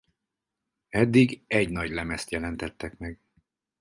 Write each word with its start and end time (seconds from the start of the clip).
Eddig 0.89 1.43
egy 1.47 1.69
nagylemezt 1.69 2.29
jelentettek 2.31 2.97
meg. 2.97 3.19